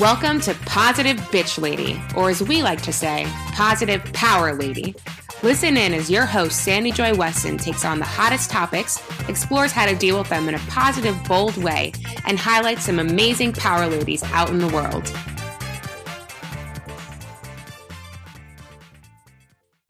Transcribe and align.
Welcome 0.00 0.38
to 0.42 0.54
Positive 0.64 1.16
Bitch 1.16 1.60
Lady, 1.60 2.00
or 2.14 2.30
as 2.30 2.40
we 2.40 2.62
like 2.62 2.80
to 2.82 2.92
say, 2.92 3.26
Positive 3.48 4.00
Power 4.12 4.54
Lady. 4.54 4.94
Listen 5.42 5.76
in 5.76 5.92
as 5.92 6.08
your 6.08 6.24
host, 6.24 6.62
Sandy 6.62 6.92
Joy 6.92 7.16
Weston, 7.16 7.58
takes 7.58 7.84
on 7.84 7.98
the 7.98 8.04
hottest 8.04 8.48
topics, 8.48 9.02
explores 9.28 9.72
how 9.72 9.86
to 9.86 9.96
deal 9.96 10.16
with 10.16 10.28
them 10.28 10.48
in 10.48 10.54
a 10.54 10.60
positive, 10.68 11.16
bold 11.24 11.56
way, 11.56 11.92
and 12.26 12.38
highlights 12.38 12.84
some 12.84 13.00
amazing 13.00 13.52
power 13.52 13.88
ladies 13.88 14.22
out 14.22 14.50
in 14.50 14.58
the 14.60 14.68
world. 14.68 15.12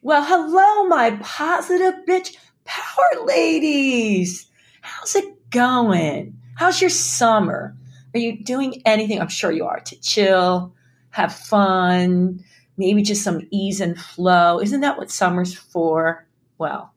Well, 0.01 0.25
hello, 0.25 0.89
my 0.89 1.19
positive 1.21 1.97
bitch 2.09 2.35
power 2.65 3.27
ladies. 3.27 4.47
How's 4.81 5.15
it 5.17 5.51
going? 5.51 6.39
How's 6.57 6.81
your 6.81 6.89
summer? 6.89 7.77
Are 8.19 8.21
you 8.21 8.37
doing 8.37 8.83
anything? 8.85 9.21
I'm 9.21 9.29
sure 9.29 9.53
you 9.53 9.65
are 9.65 9.79
to 9.79 10.01
chill, 10.01 10.75
have 11.11 11.33
fun, 11.33 12.43
maybe 12.77 13.01
just 13.01 13.23
some 13.23 13.47
ease 13.53 13.81
and 13.81 13.97
flow. 13.97 14.61
Isn't 14.61 14.81
that 14.81 14.99
what 14.99 15.13
summer's 15.13 15.55
for? 15.55 16.27
Well, 16.59 16.93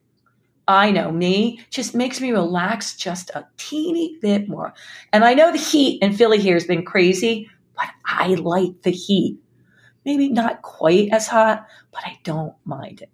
I 0.67 0.89
know 0.89 1.11
me 1.11 1.61
just 1.69 1.93
makes 1.93 2.19
me 2.19 2.31
relax 2.31 2.95
just 2.95 3.29
a 3.35 3.47
teeny 3.57 4.17
bit 4.19 4.49
more. 4.49 4.73
And 5.13 5.23
I 5.23 5.35
know 5.35 5.51
the 5.51 5.59
heat 5.59 6.01
in 6.01 6.13
Philly 6.13 6.39
here 6.39 6.55
has 6.55 6.65
been 6.65 6.83
crazy, 6.83 7.47
but 7.75 7.89
I 8.03 8.29
like 8.29 8.81
the 8.81 8.89
heat. 8.89 9.37
Maybe 10.03 10.27
not 10.27 10.63
quite 10.63 11.09
as 11.11 11.27
hot, 11.27 11.67
but 11.91 12.01
I 12.03 12.17
don't 12.23 12.55
mind 12.65 13.03
it. 13.03 13.11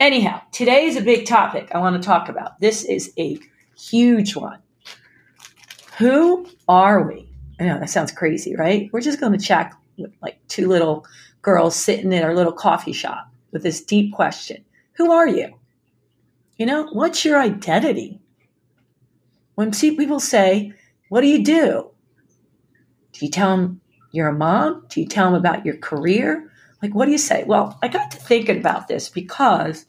Anyhow, 0.00 0.40
today 0.52 0.86
is 0.86 0.96
a 0.96 1.02
big 1.02 1.26
topic 1.26 1.68
I 1.74 1.80
want 1.80 2.02
to 2.02 2.06
talk 2.06 2.30
about. 2.30 2.60
This 2.60 2.82
is 2.82 3.12
a 3.18 3.38
huge 3.76 4.36
one. 4.36 4.60
Who 5.98 6.46
are 6.66 7.06
we? 7.06 7.25
I 7.58 7.64
know 7.64 7.78
that 7.78 7.90
sounds 7.90 8.12
crazy, 8.12 8.54
right? 8.54 8.90
We're 8.92 9.00
just 9.00 9.20
going 9.20 9.32
to 9.32 9.44
chat 9.44 9.74
with 9.96 10.12
like 10.20 10.38
two 10.48 10.68
little 10.68 11.06
girls 11.42 11.74
sitting 11.76 12.12
in 12.12 12.22
our 12.22 12.34
little 12.34 12.52
coffee 12.52 12.92
shop 12.92 13.30
with 13.52 13.62
this 13.62 13.82
deep 13.82 14.12
question 14.12 14.64
Who 14.94 15.12
are 15.12 15.28
you? 15.28 15.54
You 16.58 16.66
know, 16.66 16.88
what's 16.92 17.24
your 17.24 17.40
identity? 17.40 18.20
When 19.54 19.72
people 19.72 20.20
say, 20.20 20.72
What 21.08 21.22
do 21.22 21.28
you 21.28 21.42
do? 21.42 21.90
Do 23.12 23.24
you 23.24 23.30
tell 23.30 23.56
them 23.56 23.80
you're 24.12 24.28
a 24.28 24.34
mom? 24.34 24.84
Do 24.88 25.00
you 25.00 25.06
tell 25.06 25.26
them 25.26 25.34
about 25.34 25.64
your 25.64 25.76
career? 25.78 26.50
Like, 26.82 26.94
what 26.94 27.06
do 27.06 27.12
you 27.12 27.18
say? 27.18 27.44
Well, 27.44 27.78
I 27.82 27.88
got 27.88 28.10
to 28.10 28.18
thinking 28.18 28.58
about 28.58 28.88
this 28.88 29.08
because 29.08 29.86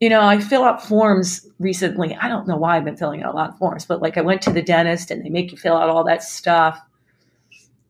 you 0.00 0.08
know, 0.08 0.22
I 0.22 0.40
fill 0.40 0.64
out 0.64 0.82
forms 0.82 1.46
recently. 1.58 2.16
I 2.16 2.28
don't 2.28 2.48
know 2.48 2.56
why 2.56 2.76
I've 2.76 2.84
been 2.84 2.96
filling 2.96 3.22
out 3.22 3.34
a 3.34 3.36
lot 3.36 3.50
of 3.50 3.58
forms, 3.58 3.84
but 3.84 4.00
like 4.00 4.16
I 4.16 4.22
went 4.22 4.40
to 4.42 4.52
the 4.52 4.62
dentist 4.62 5.10
and 5.10 5.22
they 5.22 5.28
make 5.28 5.52
you 5.52 5.58
fill 5.58 5.76
out 5.76 5.90
all 5.90 6.04
that 6.04 6.22
stuff. 6.22 6.80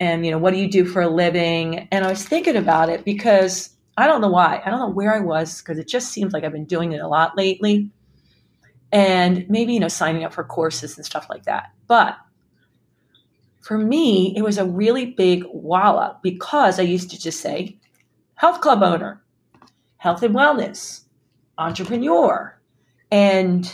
And, 0.01 0.25
you 0.25 0.33
know, 0.33 0.39
what 0.39 0.53
do 0.53 0.59
you 0.59 0.69
do 0.69 0.85
for 0.85 1.03
a 1.03 1.09
living? 1.09 1.89
And 1.93 2.05
I 2.05 2.11
was 2.11 2.25
thinking 2.25 2.57
about 2.57 2.89
it 2.89 3.05
because 3.05 3.71
I 3.97 4.09
don't 4.09 4.21
know 4.21 4.31
why. 4.31 4.61
I 4.65 4.71
don't 4.71 4.81
know 4.81 4.91
where 4.91 5.15
I 5.15 5.21
was 5.21 5.61
because 5.61 5.79
it 5.79 5.87
just 5.87 6.11
seems 6.11 6.33
like 6.33 6.43
I've 6.43 6.53
been 6.53 6.65
doing 6.65 6.93
it 6.93 7.01
a 7.01 7.07
lot 7.07 7.37
lately. 7.37 7.91
And 8.91 9.49
maybe, 9.49 9.75
you 9.75 9.81
know, 9.81 9.89
signing 9.89 10.25
up 10.25 10.33
for 10.33 10.43
courses 10.43 10.97
and 10.97 11.07
stuff 11.07 11.29
like 11.31 11.45
that. 11.45 11.71
But 11.87 12.17
for 13.61 13.79
me, 13.79 14.35
it 14.37 14.43
was 14.43 14.59
a 14.59 14.65
really 14.65 15.07
big 15.07 15.45
wallop 15.53 16.23
because 16.23 16.81
I 16.81 16.83
used 16.83 17.11
to 17.11 17.21
just 17.21 17.41
say 17.41 17.77
health 18.35 18.61
club 18.63 18.83
owner, 18.83 19.23
health 19.99 20.25
and 20.25 20.35
wellness, 20.35 21.03
entrepreneur. 21.61 22.59
And 23.13 23.73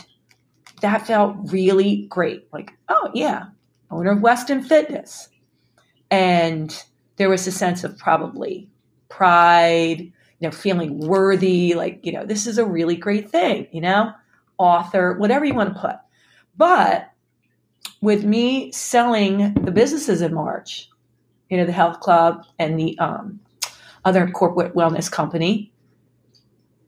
that 0.81 1.07
felt 1.07 1.37
really 1.51 2.05
great. 2.09 2.47
Like, 2.53 2.73
oh, 2.89 3.09
yeah, 3.13 3.45
owner 3.89 4.11
of 4.11 4.21
Weston 4.21 4.61
Fitness. 4.61 5.29
And 6.11 6.83
there 7.15 7.29
was 7.29 7.47
a 7.47 7.51
sense 7.51 7.83
of 7.83 7.97
probably 7.97 8.69
pride, 9.09 9.99
you 9.99 10.47
know, 10.47 10.51
feeling 10.51 10.99
worthy, 10.99 11.73
like, 11.73 12.05
you 12.05 12.11
know, 12.11 12.25
this 12.25 12.45
is 12.45 12.57
a 12.57 12.65
really 12.65 12.95
great 12.95 13.29
thing, 13.29 13.67
you 13.71 13.81
know, 13.81 14.11
author, 14.57 15.13
whatever 15.17 15.45
you 15.45 15.53
want 15.53 15.73
to 15.73 15.79
put. 15.79 15.95
But 16.55 17.11
with 18.01 18.23
me 18.23 18.71
selling 18.71 19.53
the 19.55 19.71
businesses 19.71 20.21
in 20.21 20.33
March, 20.33 20.89
you 21.49 21.57
know, 21.57 21.65
the 21.65 21.71
health 21.71 21.99
club 21.99 22.45
and 22.59 22.79
the 22.79 22.97
um, 22.99 23.39
other 24.05 24.29
corporate 24.29 24.75
wellness 24.75 25.11
company, 25.11 25.71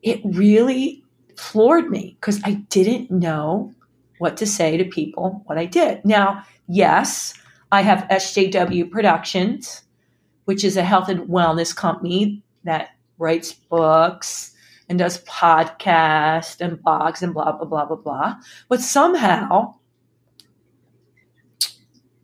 it 0.02 0.22
really 0.24 1.04
floored 1.38 1.90
me 1.90 2.18
because 2.20 2.42
I 2.44 2.54
didn't 2.70 3.12
know 3.12 3.74
what 4.18 4.38
to 4.38 4.46
say 4.46 4.78
to 4.78 4.86
people 4.86 5.44
what 5.46 5.58
I 5.58 5.66
did. 5.66 6.04
Now, 6.04 6.44
yes, 6.68 7.34
I 7.72 7.82
have 7.82 8.08
SJW 8.10 8.92
Productions, 8.92 9.84
which 10.46 10.64
is 10.64 10.78
a 10.78 10.84
health 10.84 11.10
and 11.10 11.22
wellness 11.30 11.76
company 11.76 12.44
that 12.64 12.90
writes 13.18 13.54
books 13.54 14.54
and 14.90 15.00
does 15.00 15.24
podcasts 15.24 16.60
and 16.60 16.78
blogs 16.80 17.22
and 17.22 17.34
blah, 17.34 17.52
blah, 17.52 17.66
blah, 17.66 17.86
blah, 17.86 17.96
blah. 17.96 18.36
But 18.68 18.82
somehow 18.82 19.76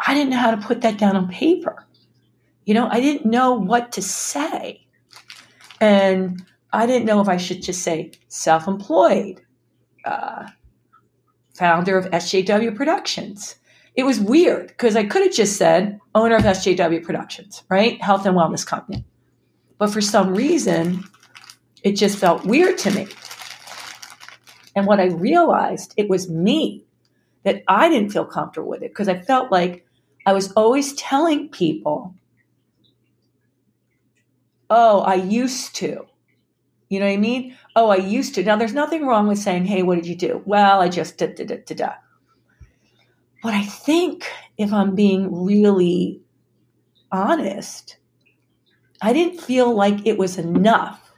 I 0.06 0.14
didn't 0.14 0.32
know 0.32 0.38
how 0.38 0.52
to 0.52 0.58
put 0.58 0.82
that 0.82 0.98
down 0.98 1.16
on 1.16 1.30
paper. 1.30 1.86
You 2.66 2.74
know, 2.74 2.88
I 2.90 3.00
didn't 3.00 3.30
know 3.30 3.54
what 3.54 3.94
to 3.94 4.02
say. 4.02 4.88
And 5.80 6.44
I 6.74 6.86
didn't 6.86 7.06
know 7.06 7.22
if 7.22 7.30
I 7.30 7.38
should 7.38 7.62
just 7.62 7.84
say 7.84 8.12
self 8.28 8.68
employed, 8.68 9.42
uh, 10.04 10.48
founder 11.56 11.98
of 11.98 12.06
SJW 12.12 12.76
Productions. 12.76 13.56
It 13.96 14.04
was 14.04 14.20
weird 14.20 14.68
because 14.68 14.96
I 14.96 15.06
could 15.06 15.24
have 15.24 15.34
just 15.34 15.58
said 15.58 16.00
owner 16.14 16.36
of 16.36 16.44
SJW 16.44 17.04
Productions, 17.04 17.64
right? 17.70 18.02
Health 18.02 18.26
and 18.26 18.36
wellness 18.36 18.66
company. 18.66 19.06
But 19.78 19.92
for 19.92 20.02
some 20.02 20.34
reason, 20.34 21.04
it 21.84 21.94
just 21.94 22.18
felt 22.18 22.46
weird 22.46 22.78
to 22.80 22.92
me. 22.92 23.08
And 24.76 24.86
what 24.86 25.00
I 25.00 25.06
realized, 25.06 25.94
it 25.96 26.10
was 26.10 26.30
me 26.30 26.84
that 27.44 27.64
I 27.68 27.88
didn't 27.88 28.10
feel 28.10 28.26
comfortable 28.26 28.70
with 28.70 28.82
it 28.82 28.92
because 28.92 29.08
I 29.08 29.20
felt 29.22 29.52
like 29.52 29.86
I 30.26 30.34
was 30.34 30.52
always 30.54 30.94
telling 30.96 31.50
people, 31.50 32.16
oh, 34.70 35.02
I 35.02 35.16
used 35.16 35.76
to. 35.76 36.06
You 36.90 37.00
know 37.00 37.06
what 37.06 37.14
I 37.14 37.18
mean? 37.18 37.58
Oh, 37.76 37.90
I 37.90 37.98
used 37.98 38.36
to. 38.36 38.44
Now, 38.44 38.58
there's 38.58 38.74
nothing 38.74 39.06
wrong 39.06 39.28
with 39.28 39.40
saying, 39.40 39.66
hey, 39.66 39.84
what 39.84 39.96
did 39.96 40.08
you 40.08 40.16
do? 40.16 40.42
Well, 40.46 40.82
I 40.82 40.90
just 40.90 41.18
da 41.18 41.28
da 41.28 41.46
da 41.46 41.58
da 41.66 41.76
da. 41.76 41.94
But 43.42 43.54
I 43.54 43.64
think 43.64 44.26
if 44.58 44.72
I'm 44.72 44.96
being 44.96 45.46
really 45.46 46.22
honest, 47.12 47.98
I 49.02 49.14
didn't 49.14 49.42
feel 49.42 49.74
like 49.74 50.06
it 50.06 50.18
was 50.18 50.38
enough 50.38 51.14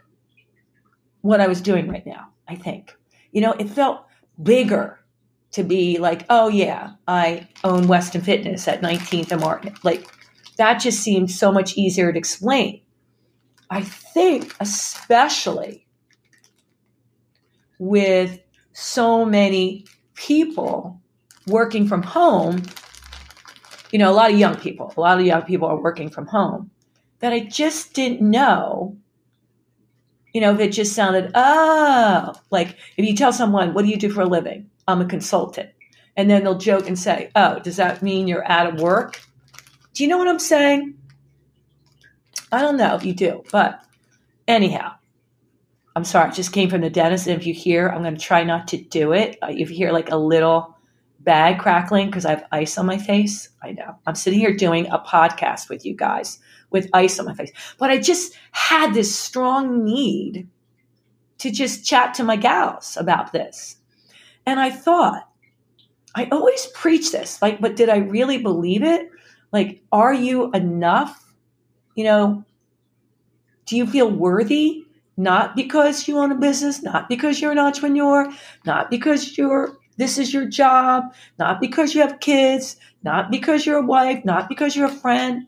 what 1.21 1.41
I 1.41 1.47
was 1.47 1.61
doing 1.61 1.89
right 1.89 2.05
now, 2.05 2.29
I 2.47 2.55
think. 2.55 2.95
You 3.31 3.41
know, 3.41 3.51
it 3.53 3.69
felt 3.69 4.05
bigger 4.41 4.99
to 5.51 5.63
be 5.63 5.97
like, 5.97 6.25
oh, 6.29 6.49
yeah, 6.49 6.91
I 7.07 7.47
own 7.63 7.87
Weston 7.87 8.21
Fitness 8.21 8.67
at 8.67 8.81
19th 8.81 9.31
and 9.31 9.41
Martin. 9.41 9.75
Like, 9.83 10.07
that 10.57 10.75
just 10.75 10.99
seemed 10.99 11.31
so 11.31 11.51
much 11.51 11.77
easier 11.77 12.11
to 12.11 12.17
explain. 12.17 12.81
I 13.69 13.81
think, 13.81 14.55
especially 14.59 15.85
with 17.79 18.39
so 18.73 19.25
many 19.25 19.85
people 20.15 21.01
working 21.47 21.87
from 21.87 22.03
home, 22.03 22.63
you 23.91 23.99
know, 23.99 24.11
a 24.11 24.13
lot 24.13 24.31
of 24.31 24.37
young 24.37 24.55
people, 24.55 24.93
a 24.95 24.99
lot 24.99 25.19
of 25.19 25.25
young 25.25 25.43
people 25.43 25.67
are 25.67 25.81
working 25.81 26.09
from 26.09 26.27
home, 26.27 26.71
that 27.19 27.33
I 27.33 27.41
just 27.41 27.93
didn't 27.93 28.21
know, 28.21 28.97
you 30.33 30.41
know, 30.41 30.53
if 30.53 30.59
it 30.59 30.71
just 30.71 30.93
sounded, 30.93 31.31
oh, 31.35 32.33
like 32.51 32.77
if 32.97 33.05
you 33.05 33.15
tell 33.15 33.33
someone, 33.33 33.73
what 33.73 33.83
do 33.83 33.89
you 33.89 33.97
do 33.97 34.09
for 34.09 34.21
a 34.21 34.25
living? 34.25 34.69
I'm 34.87 35.01
a 35.01 35.05
consultant. 35.05 35.69
And 36.15 36.29
then 36.29 36.43
they'll 36.43 36.57
joke 36.57 36.87
and 36.87 36.97
say, 36.97 37.29
oh, 37.35 37.59
does 37.59 37.77
that 37.77 38.01
mean 38.01 38.27
you're 38.27 38.49
out 38.49 38.73
of 38.73 38.81
work? 38.81 39.21
Do 39.93 40.03
you 40.03 40.09
know 40.09 40.17
what 40.17 40.27
I'm 40.27 40.39
saying? 40.39 40.96
I 42.51 42.61
don't 42.61 42.77
know 42.77 42.95
if 42.95 43.05
you 43.05 43.13
do, 43.13 43.43
but 43.51 43.81
anyhow, 44.47 44.93
I'm 45.95 46.05
sorry, 46.05 46.29
I 46.29 46.33
just 46.33 46.53
came 46.53 46.69
from 46.69 46.81
the 46.81 46.89
dentist. 46.89 47.27
And 47.27 47.39
if 47.39 47.47
you 47.47 47.53
hear, 47.53 47.89
I'm 47.89 48.03
going 48.03 48.15
to 48.15 48.21
try 48.21 48.43
not 48.43 48.67
to 48.69 48.77
do 48.77 49.13
it. 49.13 49.37
Uh, 49.41 49.47
if 49.49 49.69
you 49.69 49.75
hear 49.75 49.91
like 49.91 50.11
a 50.11 50.17
little 50.17 50.75
bag 51.21 51.59
crackling 51.59 52.07
because 52.07 52.25
I 52.25 52.29
have 52.31 52.45
ice 52.51 52.77
on 52.77 52.85
my 52.85 52.97
face, 52.97 53.49
I 53.61 53.71
know. 53.71 53.95
I'm 54.05 54.15
sitting 54.15 54.39
here 54.39 54.55
doing 54.55 54.87
a 54.87 54.99
podcast 54.99 55.69
with 55.69 55.85
you 55.85 55.95
guys 55.95 56.39
with 56.69 56.89
ice 56.93 57.19
on 57.19 57.25
my 57.25 57.33
face. 57.33 57.51
But 57.77 57.89
I 57.89 57.97
just 57.99 58.37
had 58.51 58.93
this 58.93 59.13
strong 59.13 59.83
need 59.83 60.47
to 61.39 61.51
just 61.51 61.85
chat 61.85 62.13
to 62.15 62.23
my 62.23 62.35
gals 62.35 62.97
about 62.97 63.31
this. 63.31 63.77
And 64.45 64.59
I 64.59 64.69
thought, 64.69 65.27
I 66.15 66.27
always 66.31 66.67
preach 66.73 67.11
this, 67.11 67.41
like, 67.41 67.59
but 67.61 67.75
did 67.75 67.89
I 67.89 67.97
really 67.97 68.37
believe 68.37 68.83
it? 68.83 69.09
Like, 69.51 69.83
are 69.91 70.13
you 70.13 70.51
enough? 70.51 71.26
You 71.97 72.03
know, 72.03 72.45
do 73.65 73.75
you 73.75 73.87
feel 73.87 74.09
worthy? 74.09 74.85
Not 75.17 75.55
because 75.55 76.07
you 76.07 76.19
own 76.19 76.31
a 76.31 76.35
business, 76.35 76.83
not 76.83 77.09
because 77.09 77.41
you're 77.41 77.51
an 77.51 77.57
entrepreneur, 77.57 78.31
not 78.65 78.91
because 78.91 79.35
you're 79.37 79.75
this 79.97 80.19
is 80.19 80.31
your 80.31 80.45
job, 80.45 81.05
not 81.39 81.59
because 81.59 81.95
you 81.95 82.01
have 82.01 82.19
kids, 82.19 82.77
not 83.01 83.31
because 83.31 83.65
you're 83.65 83.79
a 83.79 83.85
wife, 83.85 84.23
not 84.23 84.47
because 84.47 84.75
you're 84.75 84.85
a 84.85 84.91
friend. 84.91 85.47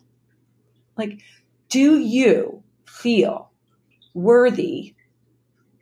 Like, 0.97 1.21
do 1.69 1.99
you 1.99 2.63
feel 2.85 3.51
worthy 4.15 4.95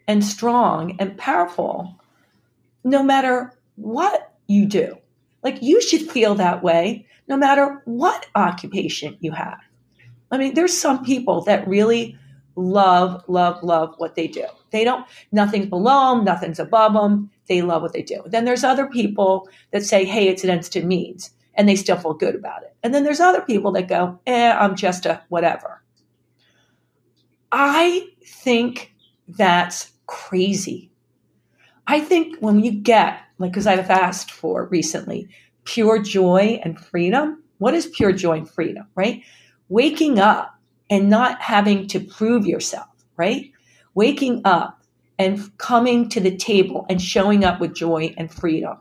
and 0.06 0.22
strong 0.22 0.98
and 1.00 1.18
powerful 1.18 1.98
no 2.84 3.02
matter 3.02 3.54
what 3.78 4.34
you 4.48 4.66
do? 4.66 4.98
Like, 5.44 5.64
you 5.64 5.82
should 5.82 6.12
feel 6.12 6.36
that 6.36 6.62
way 6.62 7.06
no 7.30 7.38
matter 7.38 7.82
what 7.86 8.26
occupation 8.36 9.16
you 9.22 9.32
have. 9.32 9.60
I 10.32 10.38
mean, 10.38 10.54
there's 10.54 10.78
some 10.78 11.04
people 11.04 11.42
that 11.42 11.68
really 11.68 12.18
love, 12.56 13.24
love, 13.28 13.64
love 13.64 13.94
what 13.98 14.16
they 14.16 14.28
do. 14.28 14.46
They 14.72 14.84
don't, 14.84 15.06
nothing's 15.32 15.68
below 15.68 16.16
them, 16.16 16.26
nothing's 16.26 16.60
above 16.60 16.94
them. 16.94 17.30
They 17.48 17.62
love 17.62 17.82
what 17.82 17.94
they 17.94 18.02
do. 18.02 18.24
Then 18.26 18.46
there's 18.46 18.64
other 18.64 18.88
people 18.88 19.48
that 19.72 19.84
say, 19.84 20.04
hey, 20.04 20.28
it's 20.28 20.44
an 20.44 20.50
instant 20.50 20.86
means, 20.86 21.32
and 21.54 21.70
they 21.70 21.76
still 21.76 21.98
feel 21.98 22.14
good 22.14 22.36
about 22.36 22.64
it. 22.64 22.76
And 22.84 22.94
then 22.94 23.04
there's 23.04 23.22
other 23.22 23.42
people 23.42 23.72
that 23.74 23.88
go, 23.88 24.20
eh, 24.28 24.52
I'm 24.52 24.76
just 24.76 25.06
a 25.06 25.22
whatever. 25.30 25.82
I 27.52 28.08
think 28.26 28.94
that's 29.28 29.92
crazy. 30.08 30.92
I 31.86 32.02
think 32.02 32.38
when 32.40 32.60
you 32.60 32.72
get, 32.72 33.20
like, 33.38 33.52
because 33.52 33.68
I've 33.68 33.90
asked 33.90 34.32
for 34.32 34.66
recently, 34.66 35.30
pure 35.64 36.00
joy 36.02 36.60
and 36.64 36.80
freedom. 36.80 37.44
What 37.60 37.74
is 37.74 37.88
pure 37.88 38.12
joy 38.12 38.38
and 38.38 38.50
freedom, 38.50 38.88
right? 38.96 39.24
Waking 39.70 40.20
up 40.20 40.60
and 40.90 41.10
not 41.10 41.42
having 41.42 41.88
to 41.88 42.00
prove 42.00 42.46
yourself, 42.46 42.88
right? 43.18 43.52
Waking 43.94 44.42
up 44.46 44.82
and 45.20 45.56
coming 45.58 46.10
to 46.10 46.20
the 46.20 46.36
table 46.36 46.86
and 46.90 47.02
showing 47.02 47.44
up 47.44 47.60
with 47.60 47.76
joy 47.76 48.14
and 48.18 48.32
freedom. 48.32 48.78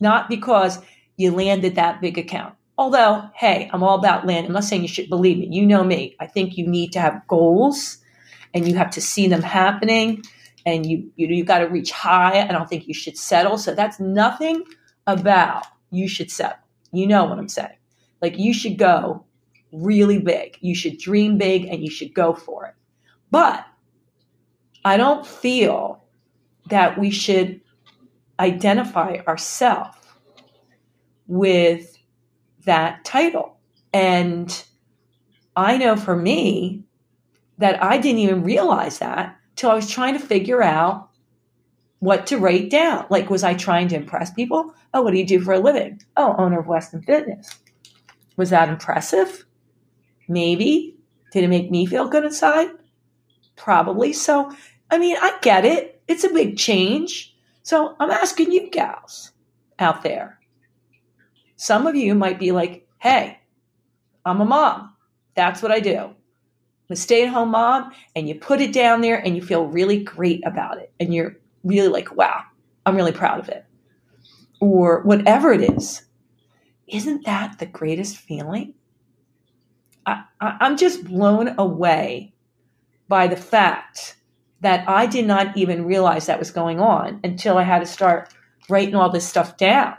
Not 0.00 0.28
because 0.28 0.78
you 1.16 1.32
landed 1.32 1.74
that 1.74 2.00
big 2.00 2.16
account. 2.16 2.54
Although, 2.78 3.28
hey, 3.34 3.68
I'm 3.72 3.82
all 3.82 3.98
about 3.98 4.26
land. 4.26 4.46
I'm 4.46 4.52
not 4.54 4.64
saying 4.64 4.82
you 4.82 4.88
should 4.88 5.10
believe 5.10 5.36
me. 5.36 5.48
You 5.50 5.66
know 5.66 5.84
me. 5.84 6.16
I 6.18 6.26
think 6.26 6.56
you 6.56 6.66
need 6.66 6.92
to 6.92 7.00
have 7.00 7.26
goals 7.28 7.98
and 8.54 8.66
you 8.66 8.76
have 8.76 8.90
to 8.92 9.02
see 9.02 9.28
them 9.28 9.42
happening 9.42 10.22
and 10.66 10.86
you 10.86 11.10
you 11.16 11.26
you 11.28 11.44
got 11.44 11.58
to 11.58 11.66
reach 11.66 11.90
high. 11.90 12.40
I 12.42 12.52
don't 12.52 12.68
think 12.68 12.88
you 12.88 12.94
should 12.94 13.18
settle. 13.18 13.58
So 13.58 13.74
that's 13.74 14.00
nothing 14.00 14.64
about 15.06 15.66
you 15.90 16.08
should 16.08 16.30
settle. 16.30 16.58
You 16.92 17.06
know 17.06 17.24
what 17.24 17.38
I'm 17.38 17.48
saying? 17.48 17.76
Like 18.22 18.38
you 18.38 18.54
should 18.54 18.78
go 18.78 19.24
really 19.72 20.18
big. 20.18 20.56
You 20.60 20.74
should 20.74 20.98
dream 20.98 21.38
big 21.38 21.64
and 21.64 21.82
you 21.82 21.90
should 21.90 22.14
go 22.14 22.34
for 22.34 22.66
it. 22.66 22.74
But 23.30 23.64
I 24.84 24.96
don't 24.96 25.26
feel 25.26 26.02
that 26.68 26.98
we 26.98 27.10
should 27.10 27.60
identify 28.38 29.18
ourselves 29.26 29.96
with 31.26 31.96
that 32.64 33.04
title. 33.04 33.58
And 33.92 34.64
I 35.54 35.76
know 35.76 35.96
for 35.96 36.16
me 36.16 36.84
that 37.58 37.82
I 37.82 37.98
didn't 37.98 38.20
even 38.20 38.42
realize 38.42 38.98
that 38.98 39.36
till 39.56 39.70
I 39.70 39.74
was 39.74 39.90
trying 39.90 40.14
to 40.14 40.24
figure 40.24 40.62
out 40.62 41.10
what 41.98 42.26
to 42.28 42.38
write 42.38 42.70
down. 42.70 43.06
Like, 43.10 43.28
was 43.28 43.44
I 43.44 43.54
trying 43.54 43.88
to 43.88 43.96
impress 43.96 44.32
people? 44.32 44.74
Oh, 44.94 45.02
what 45.02 45.12
do 45.12 45.18
you 45.18 45.26
do 45.26 45.40
for 45.40 45.52
a 45.52 45.58
living? 45.58 46.00
Oh, 46.16 46.34
owner 46.38 46.60
of 46.60 46.66
Weston 46.66 47.02
Fitness. 47.02 47.58
Was 48.36 48.50
that 48.50 48.70
impressive? 48.70 49.44
Maybe. 50.30 50.96
Did 51.32 51.42
it 51.42 51.48
make 51.48 51.72
me 51.72 51.86
feel 51.86 52.08
good 52.08 52.24
inside? 52.24 52.68
Probably. 53.56 54.12
So, 54.12 54.54
I 54.88 54.96
mean, 54.96 55.16
I 55.20 55.36
get 55.42 55.64
it. 55.64 56.00
It's 56.06 56.22
a 56.22 56.32
big 56.32 56.56
change. 56.56 57.36
So 57.64 57.96
I'm 57.98 58.12
asking 58.12 58.52
you 58.52 58.70
gals 58.70 59.32
out 59.80 60.04
there. 60.04 60.38
Some 61.56 61.88
of 61.88 61.96
you 61.96 62.14
might 62.14 62.38
be 62.38 62.52
like, 62.52 62.86
hey, 62.98 63.40
I'm 64.24 64.40
a 64.40 64.44
mom. 64.44 64.94
That's 65.34 65.62
what 65.62 65.72
I 65.72 65.80
do. 65.80 65.96
I'm 65.98 66.14
a 66.90 66.96
stay 66.96 67.26
at 67.26 67.32
home 67.32 67.50
mom. 67.50 67.90
And 68.14 68.28
you 68.28 68.36
put 68.36 68.60
it 68.60 68.72
down 68.72 69.00
there 69.00 69.18
and 69.18 69.34
you 69.34 69.42
feel 69.42 69.66
really 69.66 70.04
great 70.04 70.46
about 70.46 70.78
it. 70.78 70.92
And 71.00 71.12
you're 71.12 71.36
really 71.64 71.88
like, 71.88 72.14
wow, 72.14 72.42
I'm 72.86 72.94
really 72.94 73.12
proud 73.12 73.40
of 73.40 73.48
it. 73.48 73.64
Or 74.60 75.02
whatever 75.02 75.52
it 75.52 75.62
is. 75.62 76.02
Isn't 76.86 77.24
that 77.24 77.58
the 77.58 77.66
greatest 77.66 78.16
feeling? 78.16 78.74
I, 80.40 80.56
I'm 80.60 80.76
just 80.76 81.04
blown 81.04 81.54
away 81.58 82.32
by 83.08 83.26
the 83.26 83.36
fact 83.36 84.16
that 84.60 84.88
I 84.88 85.06
did 85.06 85.26
not 85.26 85.56
even 85.56 85.84
realize 85.84 86.26
that 86.26 86.38
was 86.38 86.50
going 86.50 86.80
on 86.80 87.20
until 87.24 87.58
I 87.58 87.62
had 87.62 87.80
to 87.80 87.86
start 87.86 88.32
writing 88.68 88.94
all 88.94 89.10
this 89.10 89.26
stuff 89.26 89.56
down. 89.56 89.96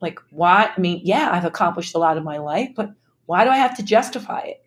Like, 0.00 0.18
why? 0.30 0.70
I 0.76 0.80
mean, 0.80 1.00
yeah, 1.04 1.30
I've 1.32 1.44
accomplished 1.44 1.94
a 1.94 1.98
lot 1.98 2.16
of 2.16 2.24
my 2.24 2.38
life, 2.38 2.70
but 2.76 2.90
why 3.26 3.44
do 3.44 3.50
I 3.50 3.56
have 3.56 3.76
to 3.76 3.82
justify 3.82 4.40
it? 4.40 4.64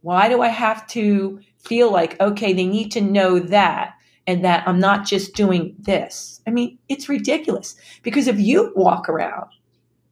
Why 0.00 0.28
do 0.28 0.42
I 0.42 0.48
have 0.48 0.86
to 0.88 1.40
feel 1.58 1.90
like, 1.90 2.20
okay, 2.20 2.52
they 2.52 2.66
need 2.66 2.90
to 2.92 3.00
know 3.00 3.38
that 3.38 3.94
and 4.26 4.44
that 4.44 4.66
I'm 4.66 4.78
not 4.78 5.06
just 5.06 5.34
doing 5.34 5.74
this? 5.78 6.40
I 6.46 6.50
mean, 6.50 6.78
it's 6.88 7.08
ridiculous 7.08 7.76
because 8.02 8.28
if 8.28 8.38
you 8.38 8.72
walk 8.76 9.08
around 9.08 9.50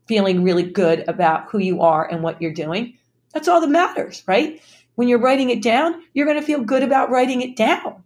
feeling 0.07 0.43
really 0.43 0.63
good 0.63 1.05
about 1.09 1.51
who 1.51 1.59
you 1.59 1.81
are 1.81 2.11
and 2.11 2.23
what 2.23 2.41
you're 2.41 2.53
doing, 2.53 2.97
that's 3.33 3.49
all 3.49 3.61
that 3.61 3.69
matters, 3.71 4.23
right? 4.27 4.61
When 4.95 5.09
you're 5.09 5.19
writing 5.19 5.51
it 5.51 5.63
down, 5.63 6.03
you're 6.13 6.27
going 6.27 6.41
to 6.41 6.47
feel 6.47 6.61
good 6.61 6.83
about 6.83 7.11
writing 7.11 7.41
it 7.43 7.57
down. 7.57 8.03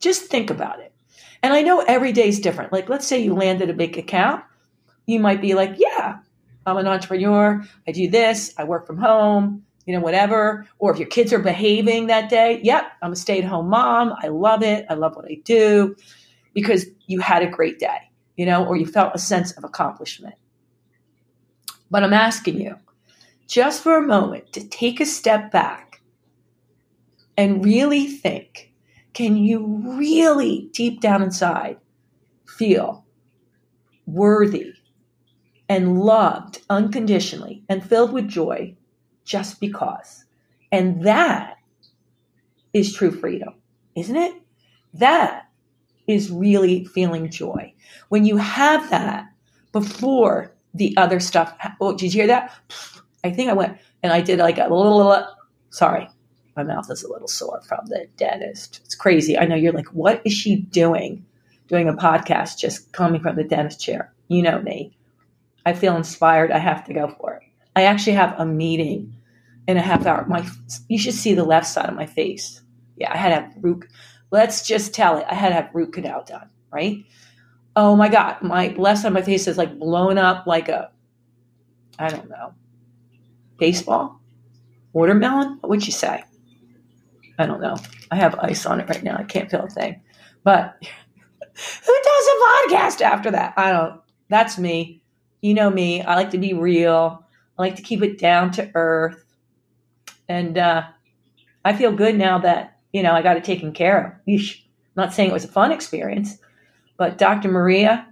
Just 0.00 0.24
think 0.24 0.50
about 0.50 0.80
it. 0.80 0.92
And 1.42 1.52
I 1.52 1.62
know 1.62 1.80
every 1.80 2.12
day 2.12 2.28
is 2.28 2.40
different. 2.40 2.72
Like, 2.72 2.88
let's 2.88 3.06
say 3.06 3.22
you 3.22 3.34
landed 3.34 3.70
a 3.70 3.74
big 3.74 3.96
account. 3.96 4.44
You 5.06 5.20
might 5.20 5.40
be 5.40 5.54
like, 5.54 5.74
yeah, 5.76 6.18
I'm 6.66 6.76
an 6.76 6.86
entrepreneur. 6.86 7.62
I 7.86 7.92
do 7.92 8.08
this. 8.08 8.54
I 8.58 8.64
work 8.64 8.86
from 8.86 8.98
home, 8.98 9.64
you 9.86 9.94
know, 9.94 10.00
whatever. 10.00 10.66
Or 10.78 10.92
if 10.92 10.98
your 10.98 11.08
kids 11.08 11.32
are 11.32 11.38
behaving 11.38 12.08
that 12.08 12.28
day, 12.28 12.60
yep, 12.62 12.92
I'm 13.02 13.12
a 13.12 13.16
stay 13.16 13.38
at 13.38 13.44
home 13.44 13.68
mom. 13.68 14.14
I 14.22 14.28
love 14.28 14.62
it. 14.62 14.86
I 14.90 14.94
love 14.94 15.16
what 15.16 15.26
I 15.26 15.40
do 15.44 15.96
because 16.54 16.86
you 17.06 17.20
had 17.20 17.42
a 17.42 17.48
great 17.48 17.78
day, 17.78 18.10
you 18.36 18.44
know, 18.44 18.66
or 18.66 18.76
you 18.76 18.86
felt 18.86 19.14
a 19.14 19.18
sense 19.18 19.52
of 19.52 19.64
accomplishment. 19.64 20.34
But 21.90 22.04
I'm 22.04 22.12
asking 22.12 22.60
you, 22.60 22.76
just 23.50 23.82
for 23.82 23.96
a 23.96 24.06
moment 24.06 24.52
to 24.52 24.66
take 24.68 25.00
a 25.00 25.04
step 25.04 25.50
back 25.50 26.00
and 27.36 27.64
really 27.64 28.06
think 28.06 28.72
can 29.12 29.36
you 29.36 29.82
really, 29.98 30.70
deep 30.72 31.00
down 31.00 31.20
inside, 31.20 31.76
feel 32.46 33.04
worthy 34.06 34.72
and 35.68 35.98
loved 35.98 36.62
unconditionally 36.70 37.64
and 37.68 37.84
filled 37.84 38.12
with 38.12 38.28
joy 38.28 38.76
just 39.24 39.58
because? 39.58 40.24
And 40.70 41.04
that 41.04 41.56
is 42.72 42.94
true 42.94 43.10
freedom, 43.10 43.54
isn't 43.96 44.16
it? 44.16 44.34
That 44.94 45.48
is 46.06 46.30
really 46.30 46.84
feeling 46.84 47.28
joy. 47.28 47.74
When 48.10 48.24
you 48.24 48.36
have 48.36 48.90
that 48.90 49.26
before 49.72 50.54
the 50.72 50.96
other 50.96 51.18
stuff, 51.18 51.52
oh, 51.80 51.96
did 51.96 52.14
you 52.14 52.20
hear 52.20 52.28
that? 52.28 52.52
I 53.22 53.30
think 53.30 53.50
I 53.50 53.54
went 53.54 53.78
and 54.02 54.12
I 54.12 54.20
did 54.20 54.38
like 54.38 54.58
a 54.58 54.62
little, 54.62 54.96
little. 54.96 55.26
sorry, 55.70 56.08
my 56.56 56.62
mouth 56.62 56.90
is 56.90 57.02
a 57.02 57.10
little 57.10 57.28
sore 57.28 57.60
from 57.62 57.86
the 57.86 58.06
dentist. 58.16 58.80
It's 58.84 58.94
crazy. 58.94 59.38
I 59.38 59.46
know 59.46 59.54
you're 59.54 59.72
like, 59.72 59.88
what 59.88 60.22
is 60.24 60.32
she 60.32 60.56
doing? 60.56 61.24
Doing 61.68 61.88
a 61.88 61.94
podcast 61.94 62.58
just 62.58 62.92
coming 62.92 63.20
from 63.20 63.36
the 63.36 63.44
dentist 63.44 63.80
chair. 63.80 64.12
You 64.28 64.42
know 64.42 64.60
me. 64.60 64.96
I 65.64 65.74
feel 65.74 65.96
inspired. 65.96 66.50
I 66.50 66.58
have 66.58 66.84
to 66.86 66.94
go 66.94 67.14
for 67.20 67.34
it. 67.34 67.42
I 67.76 67.82
actually 67.84 68.14
have 68.14 68.34
a 68.38 68.46
meeting 68.46 69.14
in 69.68 69.76
a 69.76 69.82
half 69.82 70.06
hour. 70.06 70.24
My, 70.26 70.46
you 70.88 70.98
should 70.98 71.14
see 71.14 71.34
the 71.34 71.44
left 71.44 71.66
side 71.66 71.88
of 71.88 71.94
my 71.94 72.06
face. 72.06 72.60
Yeah, 72.96 73.12
I 73.12 73.16
had 73.16 73.28
to 73.28 73.34
have 73.36 73.54
root. 73.60 73.86
Let's 74.30 74.66
just 74.66 74.94
tell 74.94 75.18
it. 75.18 75.26
I 75.30 75.34
had 75.34 75.50
to 75.50 75.54
have 75.54 75.70
root 75.72 75.92
canal 75.92 76.24
done. 76.24 76.48
Right. 76.72 77.04
Oh 77.76 77.96
my 77.96 78.08
god, 78.08 78.42
my 78.42 78.68
left 78.76 79.00
side 79.00 79.08
of 79.08 79.14
my 79.14 79.22
face 79.22 79.46
is 79.46 79.56
like 79.56 79.78
blown 79.78 80.18
up 80.18 80.46
like 80.46 80.68
a, 80.68 80.90
I 81.98 82.08
don't 82.08 82.28
know, 82.28 82.52
baseball? 83.60 84.20
Watermelon? 84.92 85.58
What 85.60 85.70
would 85.70 85.86
you 85.86 85.92
say? 85.92 86.24
I 87.38 87.46
don't 87.46 87.60
know. 87.60 87.76
I 88.10 88.16
have 88.16 88.34
ice 88.40 88.66
on 88.66 88.80
it 88.80 88.88
right 88.88 89.02
now. 89.02 89.16
I 89.16 89.22
can't 89.22 89.50
feel 89.50 89.64
a 89.64 89.68
thing. 89.68 90.02
But 90.42 90.76
who 90.82 91.98
does 92.02 92.26
a 92.26 92.40
podcast 92.42 93.00
after 93.00 93.30
that? 93.30 93.54
I 93.56 93.70
don't. 93.70 94.00
That's 94.28 94.58
me. 94.58 95.02
You 95.40 95.54
know 95.54 95.70
me. 95.70 96.02
I 96.02 96.16
like 96.16 96.30
to 96.30 96.38
be 96.38 96.52
real. 96.52 97.24
I 97.58 97.62
like 97.62 97.76
to 97.76 97.82
keep 97.82 98.02
it 98.02 98.18
down 98.18 98.50
to 98.52 98.70
earth. 98.74 99.24
And 100.28 100.58
uh, 100.58 100.84
I 101.64 101.74
feel 101.74 101.92
good 101.92 102.16
now 102.16 102.38
that, 102.38 102.78
you 102.92 103.02
know, 103.02 103.12
I 103.12 103.22
got 103.22 103.36
it 103.36 103.44
taken 103.44 103.72
care 103.72 104.06
of. 104.06 104.26
Yeesh. 104.26 104.62
I'm 104.96 105.04
not 105.04 105.14
saying 105.14 105.30
it 105.30 105.34
was 105.34 105.44
a 105.44 105.48
fun 105.48 105.70
experience, 105.72 106.38
but 106.96 107.16
Dr. 107.16 107.48
Maria, 107.48 108.06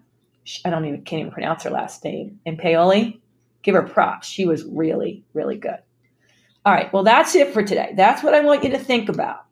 I 0.65 0.71
don't 0.71 0.85
even 0.85 1.03
can't 1.03 1.21
even 1.21 1.33
pronounce 1.33 1.65
her 1.65 1.71
last 1.71 2.05
name, 2.05 2.39
and 2.47 2.57
Paoli, 2.57 3.21
give 3.63 3.75
her 3.75 3.83
props. 3.83 4.27
She 4.27 4.47
was 4.47 4.65
really, 4.65 5.25
really 5.33 5.57
good. 5.57 5.79
All 6.65 6.73
right. 6.73 6.93
Well, 6.93 7.05
that's 7.05 7.35
it 7.35 7.53
for 7.53 7.63
today. 7.63 7.93
That's 7.97 8.23
what 8.23 8.35
I 8.35 8.41
want 8.41 8.65
you 8.65 8.71
to 8.71 8.79
think 8.79 9.09
about. 9.09 9.45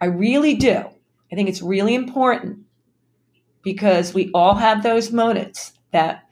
I 0.00 0.06
really 0.06 0.54
do. 0.54 0.84
I 1.32 1.34
think 1.34 1.48
it's 1.48 1.62
really 1.62 1.94
important 1.94 2.60
because 3.62 4.14
we 4.14 4.30
all 4.32 4.54
have 4.54 4.82
those 4.82 5.10
moments 5.10 5.72
that, 5.92 6.24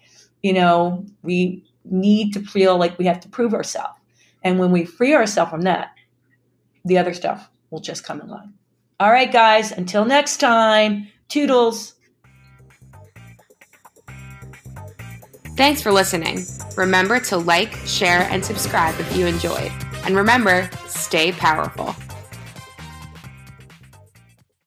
you 0.43 0.53
know, 0.53 1.05
we 1.23 1.65
need 1.85 2.33
to 2.35 2.41
feel 2.41 2.79
like 2.79 2.99
we 2.99 3.07
have 3.07 3.21
to 3.21 3.29
prove 3.29 3.55
ourselves. 3.55 3.99
And 4.43 4.59
when 4.59 4.71
we 4.71 4.85
free 4.85 5.15
ourselves 5.15 5.51
from 5.51 5.63
that, 5.63 5.91
the 6.85 6.99
other 6.99 7.15
stuff 7.15 7.49
will 7.71 7.81
just 7.81 8.05
come 8.05 8.21
in 8.21 8.29
line. 8.29 8.55
All 9.01 9.11
right, 9.11 9.33
guys, 9.33 9.73
until 9.73 10.05
next 10.05 10.37
time, 10.37 11.09
toodles. 11.29 11.95
Thanks 15.57 15.81
for 15.81 15.93
listening. 15.93 16.45
Remember 16.77 17.21
to 17.21 17.37
like, 17.37 17.77
share, 17.87 18.23
and 18.31 18.45
subscribe 18.45 18.99
if 18.99 19.17
you 19.17 19.27
enjoyed. 19.27 19.71
And 20.05 20.17
remember, 20.17 20.69
stay 20.89 21.31
powerful. 21.31 21.95